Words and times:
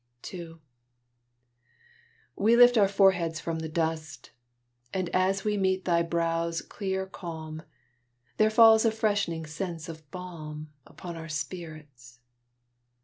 II 0.33 0.55
We 2.35 2.55
lift 2.55 2.75
our 2.75 2.87
foreheads 2.87 3.39
from 3.39 3.59
the 3.59 3.69
dust; 3.69 4.31
And 4.91 5.09
as 5.09 5.43
we 5.43 5.57
meet 5.57 5.85
thy 5.85 6.01
brow's 6.01 6.63
clear 6.63 7.05
calm, 7.05 7.61
There 8.37 8.49
falls 8.49 8.83
a 8.83 8.89
freshening 8.89 9.45
sense 9.45 9.87
of 9.87 10.09
balm 10.09 10.71
Upon 10.87 11.15
our 11.17 11.29
spirits. 11.29 12.17